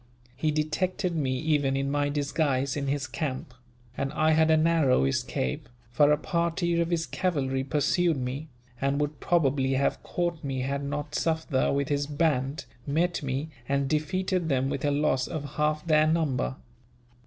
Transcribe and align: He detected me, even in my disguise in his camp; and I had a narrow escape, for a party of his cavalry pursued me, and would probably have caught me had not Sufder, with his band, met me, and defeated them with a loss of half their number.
He 0.35 0.49
detected 0.49 1.15
me, 1.15 1.37
even 1.37 1.77
in 1.77 1.91
my 1.91 2.09
disguise 2.09 2.75
in 2.75 2.87
his 2.87 3.05
camp; 3.05 3.53
and 3.95 4.11
I 4.13 4.31
had 4.31 4.49
a 4.49 4.57
narrow 4.57 5.03
escape, 5.05 5.69
for 5.91 6.11
a 6.11 6.17
party 6.17 6.81
of 6.81 6.89
his 6.89 7.05
cavalry 7.05 7.63
pursued 7.63 8.17
me, 8.17 8.49
and 8.81 8.99
would 8.99 9.19
probably 9.19 9.73
have 9.73 10.01
caught 10.01 10.43
me 10.43 10.61
had 10.61 10.83
not 10.83 11.13
Sufder, 11.13 11.71
with 11.71 11.89
his 11.89 12.07
band, 12.07 12.65
met 12.87 13.21
me, 13.21 13.49
and 13.69 13.87
defeated 13.87 14.49
them 14.49 14.71
with 14.71 14.83
a 14.85 14.89
loss 14.89 15.27
of 15.27 15.53
half 15.57 15.85
their 15.85 16.07
number. 16.07 16.55